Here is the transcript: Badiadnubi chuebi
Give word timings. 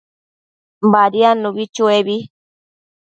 Badiadnubi 0.91 1.63
chuebi 1.75 2.15